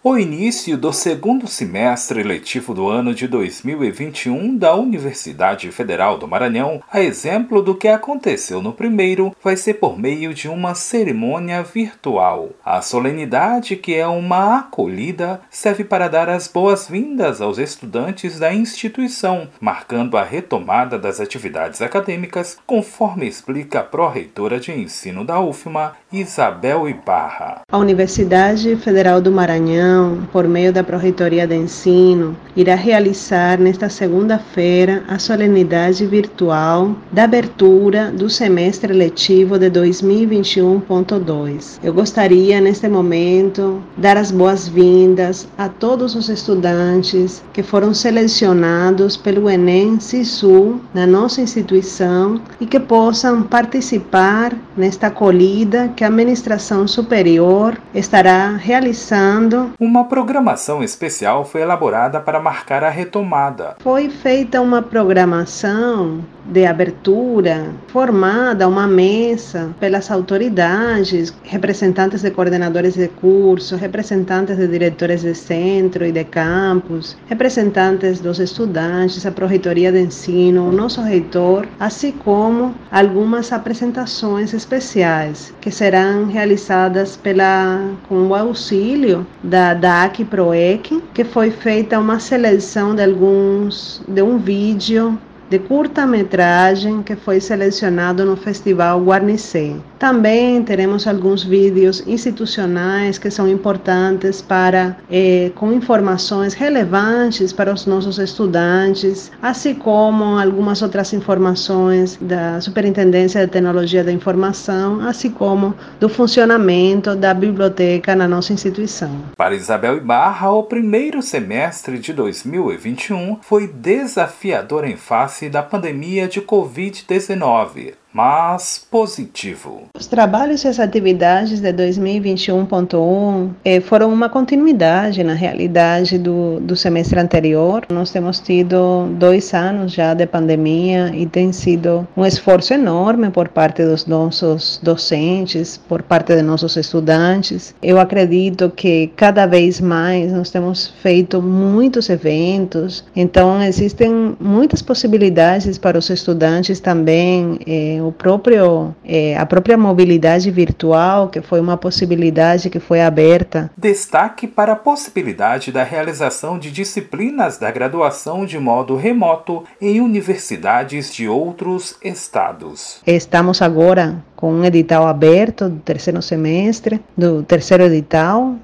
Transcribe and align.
O 0.00 0.16
início 0.16 0.78
do 0.78 0.92
segundo 0.92 1.48
semestre 1.48 2.22
letivo 2.22 2.72
do 2.72 2.88
ano 2.88 3.12
de 3.12 3.26
2021 3.26 4.56
da 4.56 4.72
Universidade 4.72 5.72
Federal 5.72 6.16
do 6.16 6.28
Maranhão, 6.28 6.80
a 6.88 7.00
exemplo 7.00 7.60
do 7.60 7.74
que 7.74 7.88
aconteceu 7.88 8.62
no 8.62 8.72
primeiro, 8.72 9.34
vai 9.42 9.56
ser 9.56 9.74
por 9.74 9.98
meio 9.98 10.32
de 10.32 10.48
uma 10.48 10.72
cerimônia 10.76 11.64
virtual. 11.64 12.50
A 12.64 12.80
solenidade, 12.80 13.74
que 13.74 13.92
é 13.92 14.06
uma 14.06 14.60
acolhida, 14.60 15.40
serve 15.50 15.82
para 15.82 16.06
dar 16.06 16.28
as 16.28 16.46
boas-vindas 16.46 17.40
aos 17.40 17.58
estudantes 17.58 18.38
da 18.38 18.54
instituição, 18.54 19.48
marcando 19.60 20.16
a 20.16 20.22
retomada 20.22 20.96
das 20.96 21.20
atividades 21.20 21.82
acadêmicas, 21.82 22.56
conforme 22.64 23.26
explica 23.26 23.80
a 23.80 23.84
pró-reitora 23.84 24.60
de 24.60 24.70
ensino 24.70 25.24
da 25.24 25.40
UFMA, 25.40 25.94
Isabel 26.12 26.88
Ibarra. 26.88 27.62
A 27.68 27.76
Universidade 27.78 28.76
Federal 28.76 29.20
do 29.20 29.32
Maranhão 29.32 29.87
por 30.32 30.48
meio 30.48 30.72
da 30.72 30.84
Proreitoria 30.84 31.46
de 31.46 31.56
Ensino, 31.56 32.36
irá 32.56 32.74
realizar 32.74 33.58
nesta 33.58 33.88
segunda-feira 33.88 35.02
a 35.08 35.18
solenidade 35.18 36.04
virtual 36.06 36.94
da 37.12 37.24
abertura 37.24 38.10
do 38.10 38.28
semestre 38.28 38.92
letivo 38.92 39.58
de 39.58 39.70
2021.2. 39.70 41.78
Eu 41.82 41.92
gostaria, 41.92 42.60
neste 42.60 42.88
momento, 42.88 43.82
dar 43.96 44.16
as 44.16 44.30
boas-vindas 44.30 45.48
a 45.56 45.68
todos 45.68 46.14
os 46.14 46.28
estudantes 46.28 47.42
que 47.52 47.62
foram 47.62 47.94
selecionados 47.94 49.16
pelo 49.16 49.48
Enem 49.48 50.00
Sisu 50.00 50.80
na 50.94 51.06
nossa 51.06 51.40
instituição 51.40 52.40
e 52.60 52.66
que 52.66 52.80
possam 52.80 53.42
participar 53.42 54.54
nesta 54.76 55.08
acolhida 55.08 55.88
que 55.96 56.04
a 56.04 56.08
administração 56.08 56.86
superior 56.86 57.76
estará 57.94 58.56
realizando 58.56 59.70
uma 59.80 60.06
programação 60.06 60.82
especial 60.82 61.44
foi 61.44 61.60
elaborada 61.60 62.18
para 62.20 62.40
marcar 62.40 62.82
a 62.82 62.90
retomada. 62.90 63.76
Foi 63.78 64.10
feita 64.10 64.60
uma 64.60 64.82
programação 64.82 66.24
de 66.44 66.66
abertura, 66.66 67.66
formada 67.88 68.66
uma 68.66 68.88
mesa 68.88 69.70
pelas 69.78 70.10
autoridades, 70.10 71.32
representantes 71.44 72.22
de 72.22 72.30
coordenadores 72.30 72.94
de 72.94 73.06
curso, 73.06 73.76
representantes 73.76 74.56
de 74.56 74.66
diretores 74.66 75.22
de 75.22 75.34
centro 75.34 76.04
e 76.04 76.10
de 76.10 76.24
campus, 76.24 77.16
representantes 77.26 78.18
dos 78.20 78.40
estudantes, 78.40 79.26
a 79.26 79.30
Proreitoria 79.30 79.92
de 79.92 80.00
Ensino, 80.00 80.68
o 80.68 80.72
nosso 80.72 81.02
reitor, 81.02 81.68
assim 81.78 82.12
como 82.12 82.74
algumas 82.90 83.52
apresentações 83.52 84.54
especiais 84.54 85.52
que 85.60 85.70
serão 85.70 86.26
realizadas 86.26 87.16
pela, 87.16 87.78
com 88.08 88.28
o 88.28 88.34
auxílio 88.34 89.26
da 89.44 89.67
DAC 89.74 90.24
PROEC, 90.24 91.02
que 91.12 91.24
foi 91.24 91.50
feita 91.50 91.98
uma 91.98 92.18
seleção 92.18 92.94
de 92.94 93.02
alguns 93.02 94.02
de 94.08 94.22
um 94.22 94.38
vídeo 94.38 95.18
de 95.50 95.58
curta-metragem 95.58 97.02
que 97.02 97.16
foi 97.16 97.40
selecionado 97.40 98.24
no 98.24 98.36
Festival 98.36 99.02
Guarnicê. 99.02 99.76
Também 99.98 100.62
teremos 100.62 101.06
alguns 101.06 101.42
vídeos 101.42 102.04
institucionais 102.06 103.18
que 103.18 103.30
são 103.30 103.48
importantes 103.48 104.40
para, 104.40 104.96
eh, 105.10 105.50
com 105.56 105.72
informações 105.72 106.54
relevantes 106.54 107.52
para 107.52 107.72
os 107.72 107.84
nossos 107.86 108.18
estudantes, 108.18 109.32
assim 109.42 109.74
como 109.74 110.38
algumas 110.38 110.82
outras 110.82 111.12
informações 111.12 112.16
da 112.20 112.60
Superintendência 112.60 113.44
de 113.44 113.50
Tecnologia 113.50 114.04
da 114.04 114.12
Informação, 114.12 115.00
assim 115.00 115.30
como 115.30 115.74
do 115.98 116.08
funcionamento 116.08 117.16
da 117.16 117.34
biblioteca 117.34 118.14
na 118.14 118.28
nossa 118.28 118.52
instituição. 118.52 119.10
Para 119.36 119.54
Isabel 119.54 119.96
Ibarra, 119.96 120.50
o 120.52 120.62
primeiro 120.62 121.22
semestre 121.22 121.98
de 121.98 122.12
2021 122.12 123.38
foi 123.42 123.66
desafiador 123.66 124.84
em 124.84 124.96
face 124.96 125.37
da 125.46 125.62
pandemia 125.62 126.26
de 126.26 126.40
Covid-19 126.40 127.94
mas 128.18 128.84
positivo. 128.90 129.82
Os 129.96 130.08
trabalhos 130.08 130.64
e 130.64 130.66
as 130.66 130.80
atividades 130.80 131.60
de 131.60 131.72
2021.1 131.72 133.50
eh, 133.64 133.80
foram 133.80 134.12
uma 134.12 134.28
continuidade, 134.28 135.22
na 135.22 135.34
realidade, 135.34 136.18
do, 136.18 136.58
do 136.58 136.74
semestre 136.74 137.20
anterior. 137.20 137.86
Nós 137.88 138.10
temos 138.10 138.40
tido 138.40 139.06
dois 139.16 139.54
anos 139.54 139.92
já 139.92 140.14
de 140.14 140.26
pandemia 140.26 141.12
e 141.14 141.26
tem 141.26 141.52
sido 141.52 142.08
um 142.16 142.26
esforço 142.26 142.74
enorme 142.74 143.30
por 143.30 143.50
parte 143.50 143.84
dos 143.84 144.04
nossos 144.04 144.80
docentes, 144.82 145.80
por 145.88 146.02
parte 146.02 146.34
de 146.34 146.42
nossos 146.42 146.76
estudantes. 146.76 147.72
Eu 147.80 148.00
acredito 148.00 148.68
que 148.68 149.12
cada 149.14 149.46
vez 149.46 149.80
mais 149.80 150.32
nós 150.32 150.50
temos 150.50 150.88
feito 150.88 151.40
muitos 151.40 152.10
eventos, 152.10 153.04
então 153.14 153.62
existem 153.62 154.36
muitas 154.40 154.82
possibilidades 154.82 155.78
para 155.78 155.96
os 155.96 156.10
estudantes 156.10 156.80
também. 156.80 157.60
Eh, 157.64 158.07
o 158.08 158.12
próprio 158.12 158.94
é, 159.04 159.36
a 159.36 159.46
própria 159.46 159.76
mobilidade 159.76 160.50
virtual, 160.50 161.28
que 161.28 161.40
foi 161.40 161.60
uma 161.60 161.76
possibilidade 161.76 162.70
que 162.70 162.80
foi 162.80 163.00
aberta. 163.00 163.70
Destaque 163.76 164.46
para 164.46 164.72
a 164.72 164.76
possibilidade 164.76 165.70
da 165.70 165.82
realização 165.82 166.58
de 166.58 166.70
disciplinas 166.70 167.58
da 167.58 167.70
graduação 167.70 168.44
de 168.44 168.58
modo 168.58 168.96
remoto 168.96 169.64
em 169.80 170.00
universidades 170.00 171.12
de 171.12 171.28
outros 171.28 171.96
estados. 172.02 173.00
Estamos 173.06 173.62
agora 173.62 174.22
com 174.34 174.52
um 174.52 174.64
edital 174.64 175.06
aberto 175.06 175.68
do 175.68 175.80
terceiro 175.80 176.22
semestre, 176.22 177.00
do 177.16 177.42
terceiro 177.42 177.84
edital, 177.84 178.56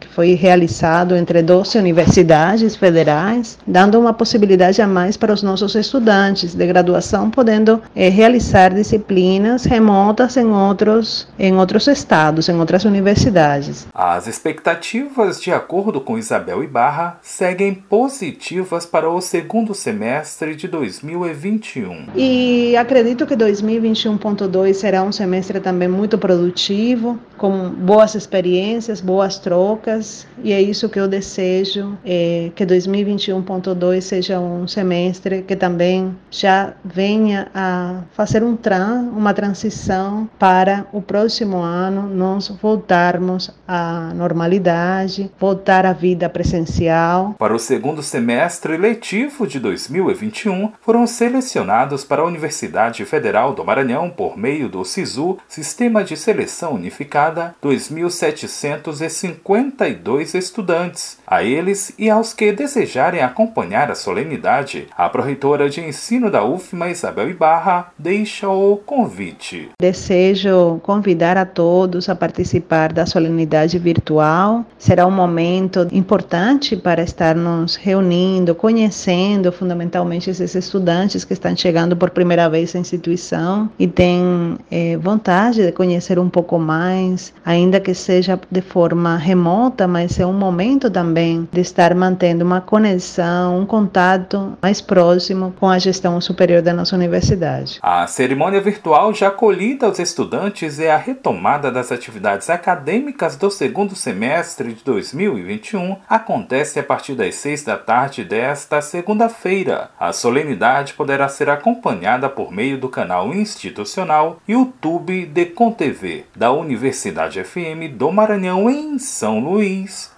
que 0.00 0.08
foi 0.08 0.34
realizado 0.34 1.16
entre 1.16 1.42
12 1.42 1.78
universidades 1.78 2.76
federais, 2.76 3.58
dando 3.66 3.98
uma 3.98 4.12
possibilidade 4.12 4.80
a 4.80 4.86
mais 4.86 5.16
para 5.16 5.32
os 5.32 5.42
nossos 5.42 5.74
estudantes 5.74 6.54
de 6.54 6.66
graduação, 6.66 7.30
podendo 7.30 7.80
é, 7.94 8.08
realizar 8.08 8.74
disciplinas 8.74 9.64
remotas 9.64 10.36
em 10.36 10.46
outros, 10.46 11.28
em 11.38 11.56
outros 11.56 11.86
estados, 11.86 12.48
em 12.48 12.58
outras 12.58 12.84
universidades. 12.84 13.86
As 13.94 14.26
expectativas, 14.26 15.40
de 15.40 15.52
acordo 15.52 16.00
com 16.00 16.18
Isabel 16.18 16.62
Ibarra, 16.62 17.18
seguem 17.22 17.74
positivas 17.74 18.86
para 18.86 19.08
o 19.08 19.20
segundo 19.20 19.74
semestre 19.74 20.54
de 20.54 20.68
2021. 20.68 22.06
E 22.14 22.76
acredito 22.76 23.26
que 23.26 23.36
2021.2 23.36 24.74
será 24.74 25.02
um 25.02 25.12
semestre 25.12 25.60
também 25.60 25.88
muito 25.88 26.18
produtivo, 26.18 27.18
com 27.36 27.68
boas 27.70 28.14
experiências, 28.14 29.00
boas 29.00 29.38
trocas, 29.38 29.51
trocas, 29.52 30.26
e 30.42 30.50
é 30.50 30.62
isso 30.62 30.88
que 30.88 30.98
eu 30.98 31.06
desejo, 31.06 31.98
é, 32.02 32.50
que 32.54 32.64
2021.2 32.64 34.00
seja 34.00 34.40
um 34.40 34.66
semestre 34.66 35.42
que 35.42 35.54
também 35.54 36.16
já 36.30 36.72
venha 36.82 37.48
a 37.54 38.00
fazer 38.14 38.42
um 38.42 38.56
tran, 38.56 39.10
uma 39.14 39.34
transição 39.34 40.26
para 40.38 40.86
o 40.90 41.02
próximo 41.02 41.58
ano 41.58 42.08
nós 42.08 42.48
voltarmos 42.48 43.50
à 43.68 44.14
normalidade, 44.14 45.30
voltar 45.38 45.84
à 45.84 45.92
vida 45.92 46.30
presencial. 46.30 47.34
Para 47.38 47.54
o 47.54 47.58
segundo 47.58 48.02
semestre 48.02 48.78
letivo 48.78 49.46
de 49.46 49.60
2021, 49.60 50.72
foram 50.80 51.06
selecionados 51.06 52.04
para 52.04 52.22
a 52.22 52.24
Universidade 52.24 53.04
Federal 53.04 53.52
do 53.52 53.62
Maranhão 53.62 54.08
por 54.08 54.38
meio 54.38 54.66
do 54.66 54.82
SISU, 54.82 55.36
Sistema 55.46 56.02
de 56.02 56.16
Seleção 56.16 56.72
Unificada 56.72 57.54
2750 57.60 59.02
52 59.32 60.34
estudantes. 60.34 61.18
A 61.26 61.42
eles 61.42 61.92
e 61.98 62.10
aos 62.10 62.32
que 62.32 62.52
desejarem 62.52 63.22
acompanhar 63.22 63.90
a 63.90 63.94
solenidade, 63.94 64.86
a 64.96 65.08
Proreitora 65.08 65.68
de 65.68 65.80
Ensino 65.80 66.30
da 66.30 66.44
UFMA, 66.44 66.90
Isabel 66.90 67.30
Ibarra, 67.30 67.92
deixa 67.98 68.48
o 68.48 68.76
convite. 68.76 69.70
Desejo 69.80 70.80
convidar 70.82 71.36
a 71.36 71.46
todos 71.46 72.08
a 72.08 72.14
participar 72.14 72.92
da 72.92 73.06
solenidade 73.06 73.78
virtual. 73.78 74.64
Será 74.78 75.06
um 75.06 75.10
momento 75.10 75.86
importante 75.92 76.76
para 76.76 77.02
estarmos 77.02 77.76
reunindo, 77.76 78.54
conhecendo 78.54 79.52
fundamentalmente 79.52 80.30
esses 80.30 80.54
estudantes 80.54 81.24
que 81.24 81.32
estão 81.32 81.56
chegando 81.56 81.96
por 81.96 82.10
primeira 82.10 82.48
vez 82.48 82.74
à 82.74 82.78
instituição 82.78 83.70
e 83.78 83.86
têm 83.86 84.58
é, 84.70 84.96
vontade 84.96 85.64
de 85.64 85.72
conhecer 85.72 86.18
um 86.18 86.28
pouco 86.28 86.58
mais, 86.58 87.32
ainda 87.44 87.80
que 87.80 87.94
seja 87.94 88.38
de 88.50 88.60
forma 88.60 89.16
remota, 89.22 89.88
mas 89.88 90.20
é 90.20 90.26
um 90.26 90.32
momento 90.32 90.90
também 90.90 91.48
de 91.50 91.60
estar 91.60 91.94
mantendo 91.94 92.44
uma 92.44 92.60
conexão, 92.60 93.60
um 93.60 93.66
contato 93.66 94.58
mais 94.60 94.80
próximo 94.80 95.54
com 95.58 95.68
a 95.68 95.78
gestão 95.78 96.20
superior 96.20 96.60
da 96.60 96.74
nossa 96.74 96.94
universidade. 96.94 97.78
A 97.82 98.06
cerimônia 98.06 98.60
virtual 98.60 99.14
já 99.14 99.28
acolhida 99.28 99.86
aos 99.86 99.98
estudantes 99.98 100.78
é 100.78 100.90
a 100.90 100.96
retomada 100.96 101.70
das 101.70 101.90
atividades 101.90 102.50
acadêmicas 102.50 103.36
do 103.36 103.50
segundo 103.50 103.94
semestre 103.94 104.74
de 104.74 104.84
2021. 104.84 105.96
Acontece 106.08 106.78
a 106.78 106.82
partir 106.82 107.14
das 107.14 107.36
seis 107.36 107.62
da 107.64 107.76
tarde 107.76 108.24
desta 108.24 108.80
segunda-feira. 108.82 109.90
A 109.98 110.12
solenidade 110.12 110.94
poderá 110.94 111.28
ser 111.28 111.48
acompanhada 111.48 112.28
por 112.28 112.52
meio 112.52 112.78
do 112.78 112.88
canal 112.88 113.32
institucional 113.32 114.40
YouTube 114.48 115.26
de 115.26 115.46
TV 115.76 116.24
da 116.34 116.52
Universidade 116.52 117.42
FM 117.42 117.92
do 117.94 118.10
Maranhão, 118.10 118.68
em 118.68 118.98
São 119.12 119.40
Luís, 119.40 120.10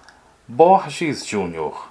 Borges 0.47 1.27
Júnior. 1.27 1.83